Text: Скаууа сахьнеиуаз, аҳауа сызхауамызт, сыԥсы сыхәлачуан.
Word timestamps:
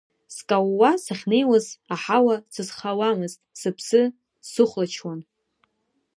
Скаууа 0.35 0.91
сахьнеиуаз, 1.03 1.65
аҳауа 1.93 2.35
сызхауамызт, 2.53 3.39
сыԥсы 3.59 4.01
сыхәлачуан. 4.49 5.19